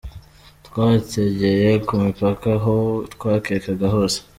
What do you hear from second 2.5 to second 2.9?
aho